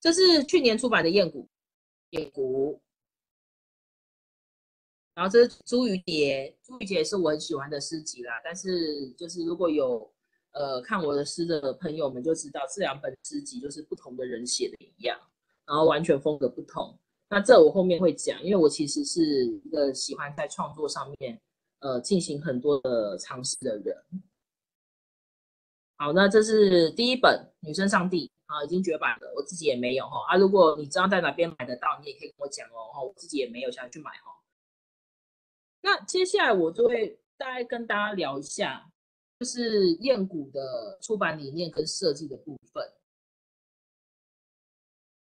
[0.00, 1.42] 这是去年出版的《燕谷》，
[2.10, 2.80] 燕谷。
[5.12, 8.40] 然后这是朱雨蝶，朱雨蝶是我很喜欢的诗集啦。
[8.42, 10.10] 但是就是如果有
[10.52, 15.18] 呃看我的诗的朋友们就知道，这两本诗集就是不同的人写的一样，
[15.66, 16.98] 然后完全风格不同。
[17.28, 21.38] 那这我后面会讲，因为我其实是一个喜欢在创作上面
[21.80, 23.94] 呃进行很多的尝试的人。
[25.96, 30.36] 好，那这是第一本《女生上帝》啊，已经绝版了，我自己也没有哈啊。
[30.36, 34.36] 如果你知道在哪边买得到，你也可以跟我讲哦哈，我自己也没有想去买哈。
[35.82, 38.90] 那接下来我就会大概跟大家聊一下，
[39.38, 42.92] 就是燕谷的出版理念跟设计的部分。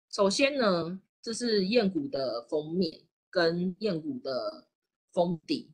[0.09, 4.69] 首先呢，这是燕谷的封面跟燕谷的
[5.11, 5.69] 封底，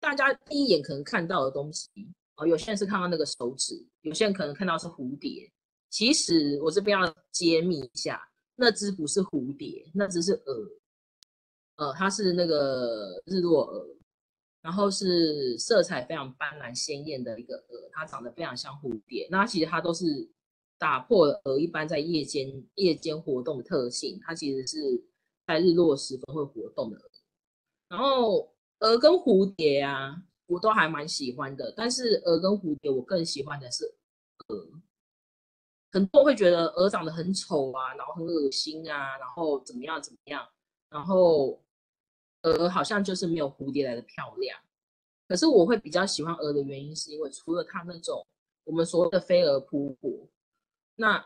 [0.00, 1.90] 大家第一眼可能看到的东西
[2.36, 5.52] 哦，有些人是看到那个手指，有些人可能看到是蝴蝶。
[5.90, 8.20] 其实我这边要揭秘一下，
[8.56, 10.70] 那只不是蝴蝶，那只是蛾。
[11.76, 13.96] 呃，它是那个日落蛾，
[14.62, 19.28] 然后是色彩非常斑斓鲜艳的一个蛾，它长得非常像蝴蝶。
[19.30, 20.28] 那其实它都是
[20.76, 25.04] 打破了蛾一般在夜间夜间活动的特性，它其实是
[25.46, 27.00] 在日落时分会活动的。
[27.88, 33.94] 然后蛾跟蝴蝶啊，我都还蛮喜欢的，但是蛾跟蝴蝶我更喜欢的是
[34.48, 34.68] 蛾。
[35.98, 40.48] 很多会觉得蛾长得很丑啊，然后很恶心啊，然后怎么样怎么样，
[40.88, 41.60] 然后。
[42.42, 44.56] 鹅好像就是没有蝴蝶来的漂亮，
[45.26, 48.24] 可是我会比较喜欢鹅的原因，是因为除了它那种
[48.62, 50.08] 我们所谓的飞蛾扑火，
[50.94, 51.22] 那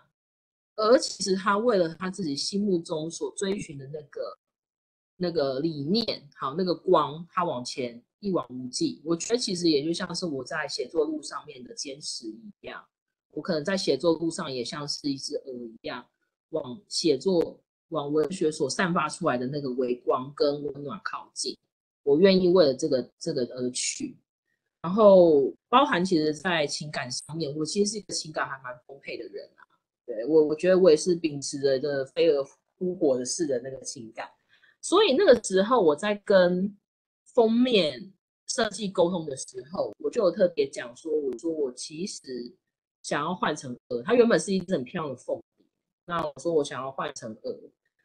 [0.77, 4.39] 鹅其实它为了它自己心目中所追寻的那个
[5.17, 9.03] 那个理念，好那个光，它往前一往无际。
[9.05, 12.83] 我觉得其实也就像是我在写作路上面的坚持一样，
[13.33, 16.07] 我可能在写作路上也像是一只鹅一样
[16.51, 17.59] 往写作。
[17.93, 21.55] 往文学所散发出来的那个微光跟温暖靠近，
[22.05, 24.17] 我愿意为了这个这个而去。
[24.81, 29.61] 然后包含其实，在情感上面，我其实是一个情感还蛮丰沛的人啊。
[30.07, 32.43] 对我，我觉得我也是秉持着一个飞蛾
[32.79, 34.27] 扑火的似的那个情感。
[34.81, 36.75] 所以那个时候我在跟
[37.35, 38.11] 封面
[38.47, 42.51] 设计沟通的时候，我就有特别讲说，我说我其实
[43.03, 45.67] 想要换成鹅，它原本是一只很漂亮的凤蝶，
[46.07, 47.59] 那我说我想要换成鹅。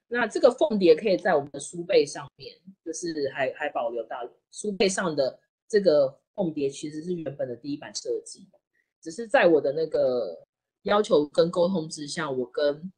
[0.09, 4.17] 那这个凤蝶可以在我们的书背上面，就是还还保留到
[4.51, 8.47] 书背上的这个凤蝶，其实是原本的第一版设计，
[9.01, 10.45] 只是在我的那个
[10.83, 12.91] 要求跟沟通之下，我跟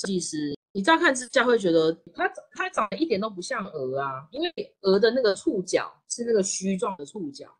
[0.00, 7.56] 设计师，你乍看之下会觉得它它长得一点都不像鹅啊，因为鹅的那个触角是那个须状的触角，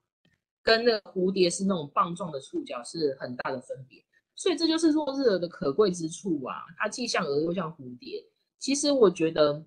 [0.69, 4.05] 跟那个蝴蝶是那种棒状的触角是很大的分别。
[4.37, 6.57] 所以这就是落日蛾的可贵之处啊！
[6.77, 8.23] 它既像蛾又像蝴蝶。
[8.59, 9.65] 其实我觉得，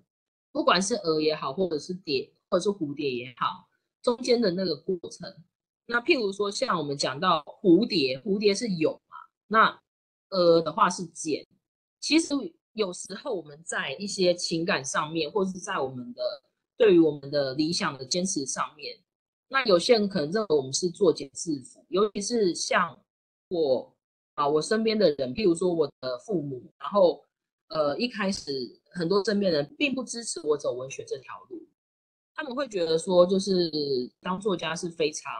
[0.52, 3.68] 不管是蛾也好，或者是蝶，或者是蝴蝶也好，
[4.00, 5.28] 中间的那个过程，
[5.86, 9.16] 那譬如说像我们讲到蝴蝶，蝴蝶是有嘛？
[9.48, 9.82] 那
[10.30, 11.44] 蛾的话是茧。
[12.00, 12.34] 其实
[12.72, 16.22] 有时候我们在一些情感上面，或是在我们的
[16.78, 18.98] 对于我们的理想的坚持上面，
[19.52, 22.98] 那有些人可能认为我们是作茧自缚，尤其是像
[23.48, 23.94] 我。
[24.34, 27.22] 啊，我身边的人，譬如说我的父母，然后，
[27.68, 28.50] 呃，一开始
[28.90, 31.62] 很多身边人并不支持我走文学这条路，
[32.34, 33.70] 他们会觉得说，就是
[34.22, 35.30] 当作家是非常，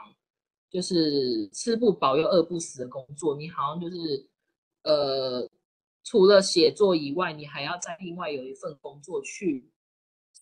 [0.69, 4.29] 就是吃不饱又饿不死的工作，你好像就是，
[4.83, 5.49] 呃，
[6.05, 9.67] 除了写作以外，你还要再另外有一份工作去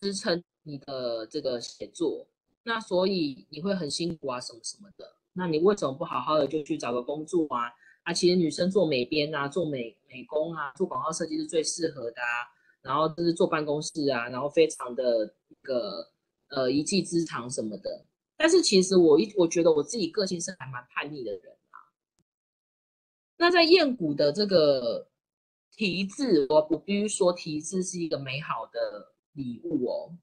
[0.00, 2.26] 支撑你的这个写作，
[2.62, 7.72] 那所以你会很辛苦啊，什么什么的，那你为什么不好好的就去找个工作啊？
[8.02, 12.48] 啊，其实女生做美编啊，做美美工啊，做广告设计是最适合的啊。
[12.82, 16.10] 然后就是坐办公室啊，然后非常的一个
[16.48, 18.06] 呃一技之长什么的。
[18.38, 21.76] 但是其实我一我觉得我自己个性是还蛮叛逆的人啊。
[23.36, 25.08] 那在燕谷的这个
[25.76, 30.16] 题字，我我必须说题字是一个美好的礼物哦。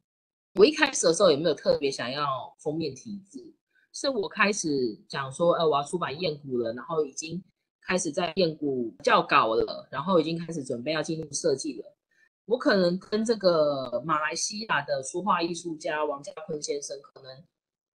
[0.58, 3.54] 我一开始的时候也没有特别想要封面题字，
[3.94, 7.44] 是我开始讲说，呃，我要出版燕谷了，然后已经。
[7.90, 11.96] 开始在燕谷校稿了，然后已经开始准备要进入设计了。
[12.44, 17.44] 我可能跟这个马来西亚的书画艺术家王家坤先生，可能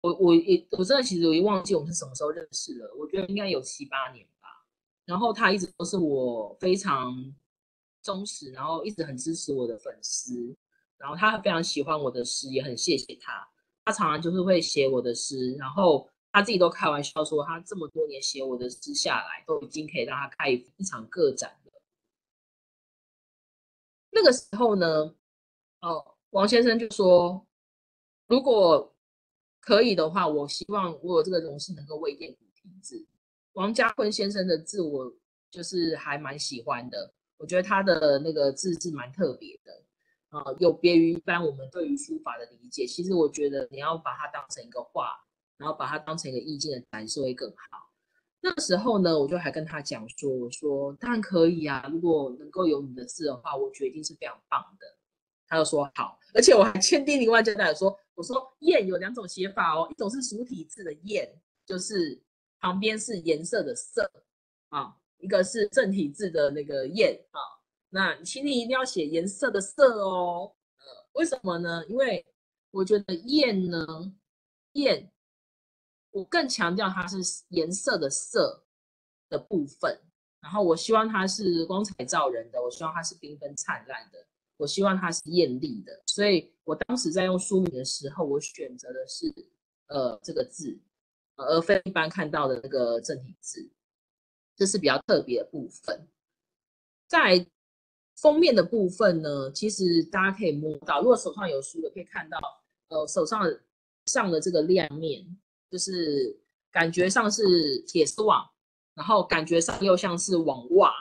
[0.01, 2.93] 我我也我真的其实我也忘记我们是什么时候认识了。
[2.99, 4.47] 我觉得应该有七八年吧。
[5.05, 7.11] 然后他一直都是我非常
[8.03, 10.55] 忠实，然后一直很支持我的粉丝。
[10.99, 13.47] 然后他非常喜欢我的诗，也很谢谢他。
[13.85, 21.81] 他常常就是会写我的诗，然后他自己都开玩笑说，他这么多年写我的诗下来，都已经可以让他开一场个展了。
[24.11, 25.15] 那个时候呢，
[25.81, 27.47] 哦，王先生就说，
[28.27, 28.95] 如果
[29.59, 33.07] 可以的话，我希望我有这个荣幸能够为燕谷题字。
[33.53, 35.11] 王家坤先生的字，我
[35.49, 39.83] 就是还蛮喜欢的，我觉得他的那个字是蛮特别的。
[40.29, 42.85] 啊，有别于一般我们对于书法的理解。
[42.85, 45.11] 其实我觉得你要把它当成一个画，
[45.57, 47.89] 然后把它当成一个意境的展示会更好。
[48.41, 54.85] 那时候呢，我就还跟他讲说：“我说当然可以啊，如果能够有你的字的话，我觉得一定是非常棒的。”
[55.45, 61.27] 他就说好，而且我还千叮咛万交代说：“我说燕有两种写法哦，一种是熟体字的燕，
[61.65, 62.21] 就是
[62.59, 64.09] 旁边是颜色的色
[64.69, 67.41] 啊，一个是正体字的那个燕啊。”
[67.91, 71.83] 那请你一定要写颜色的色哦，呃，为什么呢？
[71.87, 72.23] 因为
[72.69, 74.13] 我觉得艳呢，
[74.73, 75.11] 艳，
[76.11, 77.17] 我更强调它是
[77.49, 78.63] 颜色的色
[79.27, 79.99] 的部分，
[80.39, 84.23] 然后我希望它是光彩照人的，我希望它是缤纷灿烂的，
[84.57, 89.33] 我希望它是艳丽的，所以我当时在用书名的时候，我选择的是
[89.87, 90.79] 呃这个字，
[91.37, 93.67] 而非一般看到的那个正体字，
[94.55, 96.07] 这是比较特别的部分，
[97.07, 97.47] 在。
[98.21, 102.37] 封面的部分呢，其实大家可以摸到，如果手上有书的，可以看到，
[102.89, 103.49] 呃，手上
[104.07, 105.25] 上的这个亮面，
[105.71, 106.37] 就是
[106.69, 108.45] 感觉上是铁丝网，
[108.93, 110.91] 然后感觉上又像是网袜，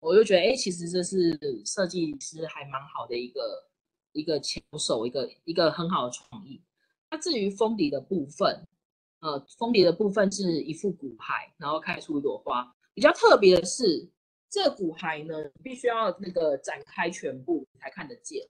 [0.00, 3.40] 我就觉得，哎，其实这是设计师还蛮好的一个
[4.12, 6.62] 一个巧手，一个一个很好的创意。
[7.10, 8.66] 那至于封底的部分，
[9.20, 14.10] 呃，封底的部分是一副骨牌，然后开出一朵花，比较特别的是。
[14.52, 18.46] 这骨骸呢，必须要那个展开全部才看得见。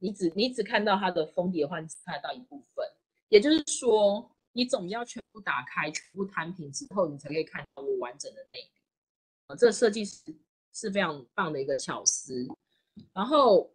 [0.00, 2.84] 你只你只看到它的封底的话，只看得到一部分。
[3.28, 8.70] 也就是说，你总要全部打开、全部摊平之后，你才可以看到我完整的内里。
[9.46, 10.22] 啊，这个设计师
[10.72, 12.48] 是非常棒的一个巧思。
[13.12, 13.72] 然后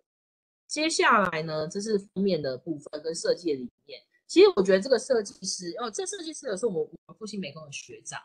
[0.67, 4.03] 接下来呢，这是封面的部分跟设计的理念。
[4.27, 8.21] 其实我觉得这个设计师哦，这设计师也是我们我们复兴美工的学长。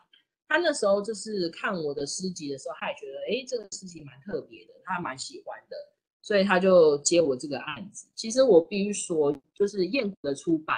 [0.55, 5.75] 他那时候就是看我的诗集的时候，他也觉得，哎，这个诗集蛮特别的，他蛮喜欢的，
[6.21, 8.07] 所以他就接我这个案子。
[8.15, 10.77] 其实我必须说，就是燕谷的出版，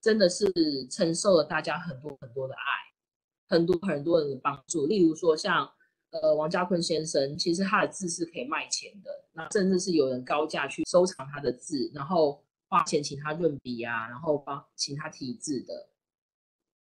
[0.00, 0.52] 真的是
[0.90, 4.86] 承受了大家很多很多的爱，很多很多人的帮助。
[4.86, 5.70] 例如说，像
[6.10, 15.86] 呃王家坤先生，其实他的字是可以卖钱的，那甚至是有人高价去收藏他的字，然后花钱请他润笔啊，然后帮请他题字的。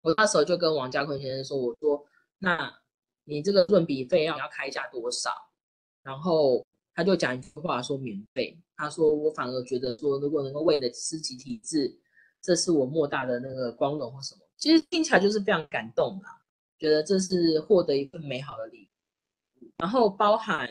[0.02, 2.04] 我那时候就跟王家坤先生说，我说。
[2.44, 2.76] 那
[3.24, 5.30] 你这个润笔费要要开价多少？
[6.02, 6.66] 然后
[6.96, 8.60] 他就讲一句话说免费。
[8.76, 11.96] 他说我反而觉得说，如果能够为了诗集体制，
[12.42, 14.42] 这是我莫大的那个光荣或什么。
[14.58, 16.42] 其实听起来就是非常感动啦，
[16.80, 18.90] 觉得这是获得一份美好的礼
[19.62, 19.72] 物。
[19.78, 20.68] 然后包含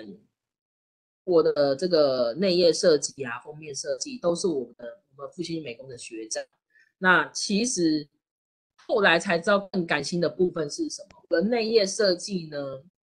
[1.23, 6.45] 我的这个内页设计啊、封面设计，都是我们的我们复兴美工的学长。
[6.99, 8.09] 那其实。
[8.91, 11.25] 后来才知道更感性的部分是什么。
[11.29, 12.59] 而内页设计呢，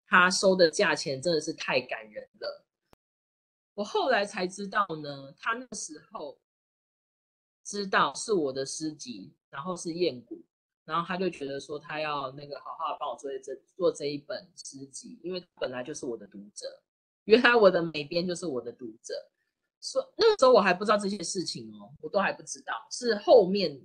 [0.07, 2.65] 他收的价钱真的是太感人了。
[3.75, 6.39] 我后来才知道呢，他那时候
[7.65, 10.41] 知道是我的诗集，然后是燕谷，
[10.85, 16.81] 然后他就觉得说他要那个好好的帮我做这做这一本诗集，因为本来就是我的读者，
[17.25, 19.15] 原来我的美编就是我的读者。
[19.81, 23.85] 说那个时候我还不知道这些事情哦，我都还不知道，是后面。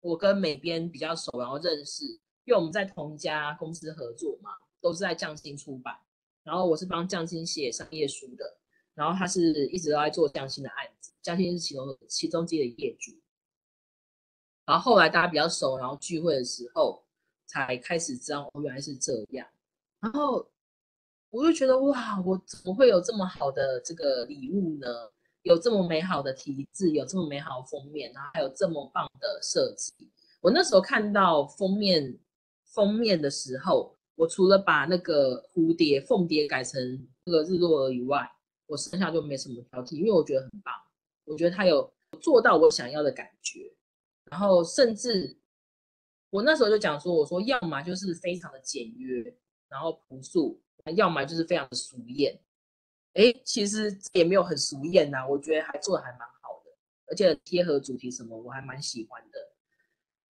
[0.00, 2.04] 我跟美编比较熟，然后认识，
[2.44, 4.50] 因为我们在同一家公司合作嘛，
[4.80, 5.96] 都是在匠心出版。
[6.44, 8.56] 然后我是帮匠心写商业书的，
[8.94, 13.12] 然后他是一直都在做匠心的案子，匠心是其中其中之一的业主。
[14.64, 17.04] 然后后来大家比较熟，然后聚会的时候
[17.44, 19.46] 才开始知道，哦，原来是这样。
[20.00, 20.50] 然后
[21.30, 24.88] 我就觉得，哇，我怎么会有这么好的这个礼物呢？
[25.48, 29.94] 有这么美好的题字，有这么美好的封面，然后还有这么棒的设计。
[30.42, 32.18] 我那时候看到封面
[32.66, 38.30] 封面的时候，我除了把那个蝴蝶凤蝶改成那个日落以外，
[38.66, 40.74] 我剩下就没什么挑剔，因为我觉得很棒。
[41.24, 41.90] 我觉得他有
[42.20, 43.72] 做到我想要的感觉，
[44.30, 45.34] 然后甚至
[46.28, 49.34] 我那时候就讲说，我说要么就是非常的简约，
[49.70, 50.60] 然后朴素，
[50.94, 52.38] 要么就是非常的俗艳。
[53.14, 56.70] 哎，其实也没有很俗艳呐，我觉得还做的还蛮好的，
[57.06, 59.38] 而且贴合主题什么，我还蛮喜欢的。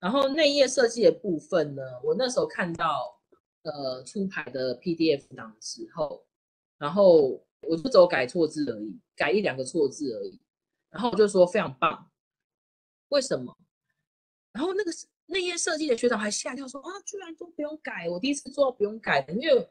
[0.01, 3.21] 然后内页设计的部分呢，我那时候看到
[3.63, 6.25] 呃出牌的 PDF 档的时候，
[6.79, 10.41] 然后我就只有改错字而已，改一两个错字而已，
[10.91, 12.11] 然后我就说非常棒，
[13.09, 13.55] 为什么？
[14.53, 14.91] 然后那个
[15.27, 19.69] 内页设计的学长还吓跳说啊，居然都不用改，我第一次做到不用改的，因为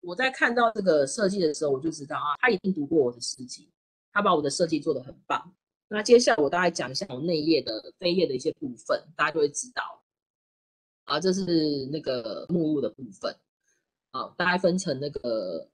[0.00, 3.70] 我在看到这个设计的时候，我就知道啊，他一定读过我的设计，
[4.12, 5.54] 他把我的设计做得很棒。
[5.88, 10.02] 那接下来我大概讲一下我内页的扉页的一些部分，大家就会知道。
[11.04, 13.34] 啊，这是那个目录的部分，
[14.12, 15.68] 啊，大概分成那个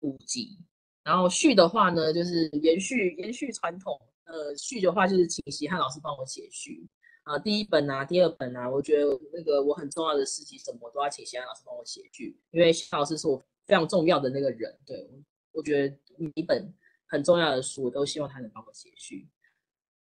[0.00, 0.58] 五级，
[1.04, 6.84] 然后序的话呢，就是延续延续传统，呃，序的话就是请习汉老师帮我写序，
[7.26, 15.10] 啊，第一本啊，第二本啊，我觉得那个我很重要的事情什么都要请习汉老师帮我写序，因为习老师是我非常重要的那个人，对
[15.52, 16.72] 我觉得每一本
[17.06, 19.28] 很重要的书，我都希望他能帮我写序，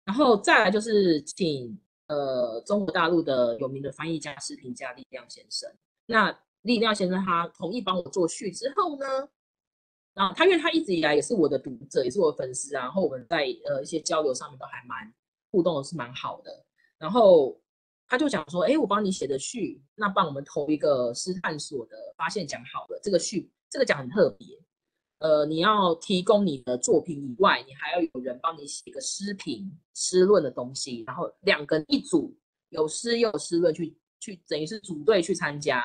[0.05, 1.79] 然后再来就是请。
[2.07, 5.75] 呃，中国大陆的有名的翻译家、视频家力量先生。
[6.05, 6.31] 那
[6.61, 9.07] 力量先生他同意帮我做序之后呢，
[10.13, 15.11] 啊他因为他一直以来也是我的读者，也是我的粉丝啊，然后我们在呃一些交流上面都还蛮
[15.51, 16.64] 互动的是蛮好的。
[16.99, 17.61] 然后
[18.07, 23.01] 他就讲说，哎，我帮你写的序，那帮我们投一个诗探索的发现奖好了。
[23.03, 24.47] 这个序，这个奖很特别。
[25.19, 32.37] 呃，你要提供你的作品以外，你还要有人帮你写个诗评、诗论的东西，然后两个人一组，
[32.69, 35.83] 有诗又有诗论，去去等于是组队去参加。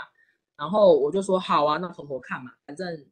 [0.58, 3.06] 然后我就说好啊，那从头看嘛，反正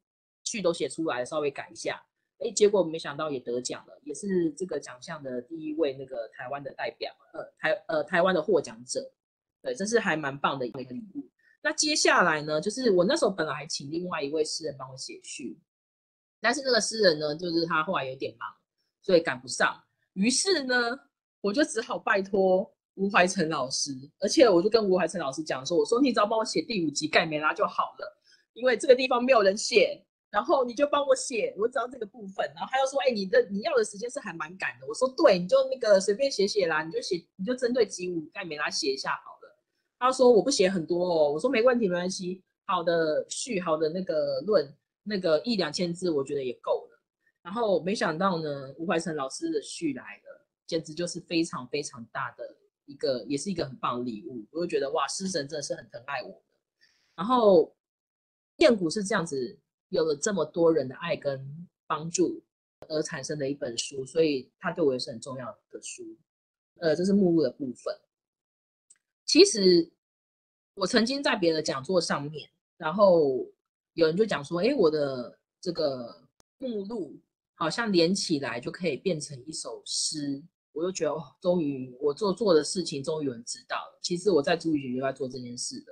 [0.43, 2.03] 序都写出来，稍微改一下。
[2.39, 9.11] 哎，结果没想到也得奖了，也是这个奖项的第一位那个台湾的代表，呃台呃台湾的获奖者。
[9.61, 11.27] 对，这是还蛮棒的一个礼物。
[11.63, 15.59] 那接下来呢，就是我那时候本来还请另外一位诗人帮我写序。
[16.39, 18.47] 但是那个诗人呢，就是他后来有点忙，
[19.01, 19.75] 所以赶不上。
[20.13, 20.75] 于是呢，
[21.41, 28.21] 我就只好拜托吴怀成老师，而且我就跟吴怀成老师讲说：“我说你只要帮我写第五集盖梅拉就好了，
[28.53, 39.57] 因为这个地方没有人写，然后你就帮我写，我只要这个部分。”然后他又说：“哎，你的你要的时间是还蛮赶的。”我说：“对，你就那个随便写写啦，你就写，你就针对几五盖梅拉写一下好了。”
[39.99, 44.71] 他说：“我不写很多哦。”我说：“没问题，没关系，好的序，好的那个论。”
[45.09, 46.99] 那个一两千字，我觉得也够了。
[47.41, 52.43] 然后没想到呢，吴怀成老师的序来了，简直就是非常非常大的
[52.83, 54.45] 一个，也是一个很棒的礼物。
[54.51, 56.43] 我就觉得哇，师神真的是很疼爱我。
[57.15, 57.73] 然后
[58.57, 59.57] 燕谷是这样子，
[59.89, 62.43] 有了这么多人的爱跟帮助
[62.87, 66.03] 而产生的一本书，所以它对我也是很重要的书。
[66.79, 67.93] 呃，这是目录的部分。
[69.25, 69.91] 其实
[70.75, 73.45] 我曾经在别的讲座上面，然后。
[73.93, 76.23] 有人就讲说，哎，我的这个
[76.59, 77.19] 目录
[77.55, 80.39] 好像连起来就可以变成一首诗，
[80.71, 83.99] 我就觉得哦，终于我做做的事情终于有人知道了。
[84.03, 85.91] 其实我在朱语就在做这件事的，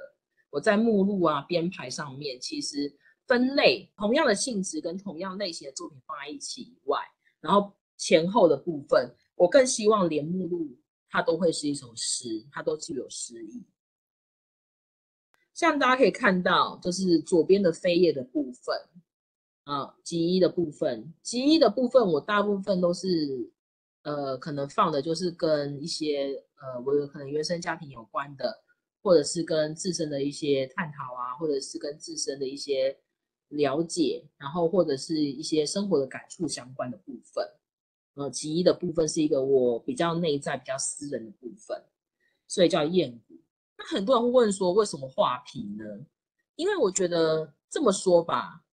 [0.51, 2.95] 我在目录啊编排上面，其实
[3.27, 6.99] 分类同样的性质跟同样类型的作品放在一起以外，
[7.41, 10.77] 然后前后的部分，我更希望连目录
[11.09, 13.63] 它都会是一首诗，它都具有诗意。
[15.53, 18.77] 像大家可以看到，就是左边的扉页的部分，
[19.63, 23.49] 啊，集一的部分，集一的部分，我大部分都是，
[24.03, 28.53] 呃，可能放的就是跟一些，呃，我有可能原生家庭有关的，
[29.01, 32.93] 或者是跟自身的一些探讨啊，或者是跟自身的一些
[33.49, 37.47] 了解，然后或者是一些生活的感触相关的部分，
[38.15, 41.83] 呃，其一的部分是一个我比较内在、比较私人的部分，
[42.47, 43.35] 所以叫燕谷。
[43.77, 45.83] 那很多人会问说，为什么画皮呢？
[46.55, 48.63] 因为我觉得这么说吧，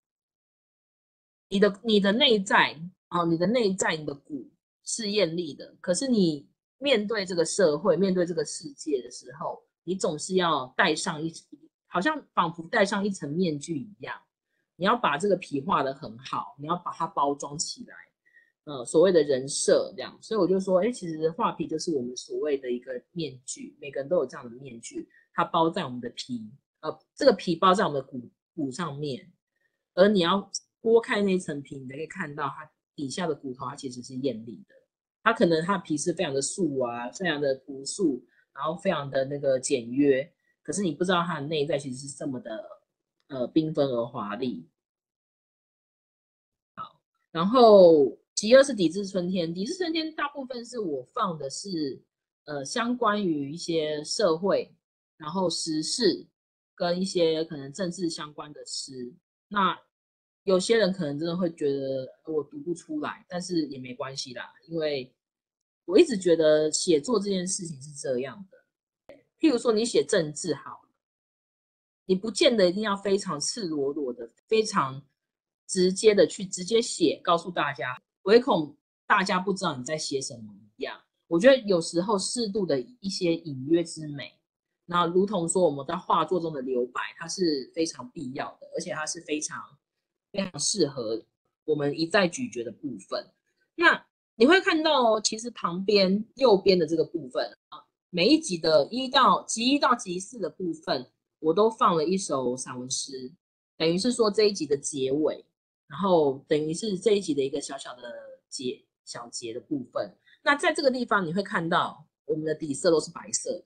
[1.48, 4.48] 你的你的内在啊，你的内在，你的骨
[4.84, 6.48] 是艳丽的，可是你
[6.78, 11.32] 面对这个社会，面对这个世界的时候，你总是要戴上一，
[11.88, 14.16] 好像仿佛戴上一层面具一样，
[14.82, 17.94] 你要把这个皮画的很好，你要把它包装起来。
[18.64, 29.32] 呃，所谓的人设这样，所以我就说，哎，其实画皮就是我们所谓的一个面具，每个人都有这样的面具，它包在我们的皮，呃，这个皮包在我们的骨骨上面，
[29.94, 34.74] 而你要剥开那层皮，你才可以看到它底下的骨头，它其实是艳丽的，
[35.22, 40.28] 它可能它皮是非常的素啊，非常的朴素，然后非常的那个简约，
[40.60, 42.64] 可是你不知道它的内在其实是这么的
[43.28, 44.68] 呃缤纷而华丽。
[47.32, 48.16] 然后。
[48.34, 52.02] 其二是抵制春天，抵制春天大部分是我放的是，
[52.44, 54.74] 呃，相关于一些社会，
[55.16, 56.26] 然后时事
[56.74, 59.14] 跟一些可能政治相关的诗。
[59.46, 59.78] 那
[60.42, 65.14] 有些人可能真的会觉得我读不出来，但是也没关系啦，因为
[65.84, 69.14] 我一直觉得写作这件事情是这样的。
[69.38, 70.88] 譬如说你写政治好，
[72.06, 75.00] 你不见得一定要非常赤裸裸的、非常
[75.72, 77.98] 直接的去直接写，告诉大家。
[78.24, 78.76] 唯恐
[79.06, 84.38] 大家不知道你在写什么一样，我觉得有时候适度的一些隐约之美，
[84.84, 89.58] 那如同说我们在画作中的留白，它是非常必要的，而且它是非常
[90.30, 91.24] 非常适合
[91.64, 93.26] 我们一再咀嚼的部分。
[93.74, 103.32] 那你会看到，其实旁边右边的这个部分啊，每一集的一到集一到集四的部分，我都放了一首散文诗，
[103.78, 105.44] 等于是说这一集的结尾，
[105.92, 108.02] 然后等于是这一集的一个小小的
[108.48, 110.10] 结小结的部分。
[110.42, 113.64] 那在这个地方你会看到我们的底色都是白色的。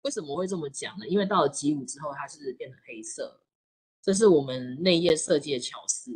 [0.00, 1.06] 为什么会这么讲呢？
[1.06, 3.42] 因为到了集五之后，它是变成黑色，
[4.00, 6.10] 这是我们内页设计的巧思。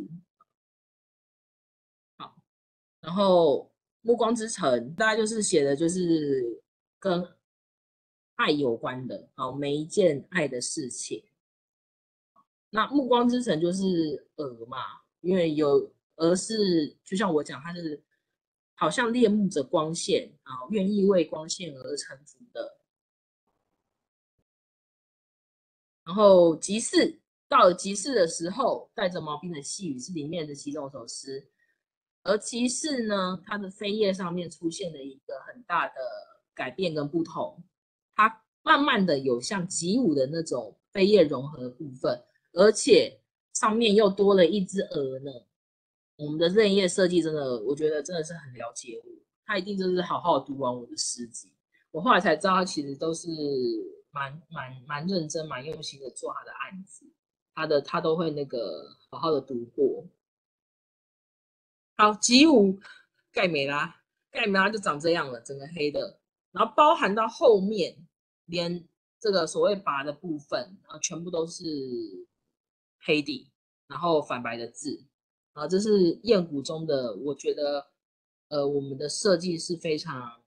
[2.17, 2.35] 好，
[3.01, 3.65] 然后
[4.01, 6.59] 《暮光之城》大概就是写的就是
[6.97, 7.23] 跟
[8.37, 11.23] 爱有关的，好每一件爱的事情。
[12.71, 17.99] 那《暮光之城》就是鹅嘛，因为有而是就像我讲，它是
[18.75, 22.77] 好像猎目着光线啊，愿意为光线而臣服的。
[26.03, 31.49] 然后集市到了集市的时候，带着毛病的细雨是里面的其中一首诗。
[32.21, 35.95] 而集市呢，它的扉页上面出现了一个很大的
[36.53, 37.63] 改变跟不同，
[38.15, 43.19] 它慢慢的有像集舞的那种扉页融合的部分，而且
[43.55, 45.31] 上面又多了一只鹅呢。
[46.15, 49.09] 我们的内页设计真的，我觉得真的是很了解我，
[49.45, 51.51] 他一定就是好好读完我的诗集。
[51.91, 53.29] 我后来才知道，他其实都是。
[54.15, 57.05] 蛮蛮蛮认真、蛮用心的做他的案子，
[57.53, 60.07] 他的他都会那个好好的读过。
[61.97, 62.79] 好，吉五
[63.33, 63.93] 盖美拉，
[64.31, 66.17] 盖美拉就长这样了，整个黑的，
[66.53, 67.93] 然后包含到后面，
[68.45, 68.87] 连
[69.19, 71.65] 这个所谓拔的部分，然后全部都是
[73.05, 73.51] 黑底，
[73.87, 75.05] 然后反白的字，
[75.53, 77.85] 啊，这是燕谷中的，我觉得，
[78.49, 80.41] 呃，我们的设计是非常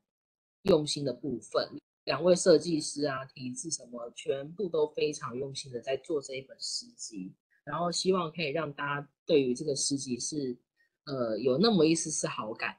[0.63, 1.71] 用心的部分。
[2.05, 10.59] 两位设计师啊，题字什么，全部都非常用心的在做这一本诗集，然后希望可以让大家对于这个诗集是，
[11.05, 12.77] 呃，有那么一丝丝好感。